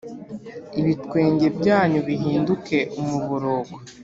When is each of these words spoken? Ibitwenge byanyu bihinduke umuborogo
Ibitwenge 0.79 1.47
byanyu 1.57 1.99
bihinduke 2.07 2.77
umuborogo 2.99 3.75